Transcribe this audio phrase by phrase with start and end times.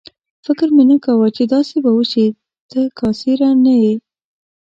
[0.45, 2.27] فکر مې نه کاوه چې داسې به وشي،
[2.71, 3.95] ته کاسېره نه یې.